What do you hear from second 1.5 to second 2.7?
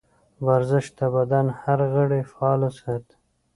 هر غړی فعال